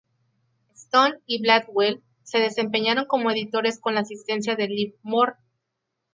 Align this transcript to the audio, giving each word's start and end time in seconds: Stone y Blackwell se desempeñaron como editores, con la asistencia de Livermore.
Stone 0.73 1.19
y 1.27 1.43
Blackwell 1.43 2.01
se 2.23 2.39
desempeñaron 2.39 3.05
como 3.05 3.29
editores, 3.29 3.79
con 3.79 3.93
la 3.93 3.99
asistencia 3.99 4.55
de 4.55 4.67
Livermore. 4.67 5.33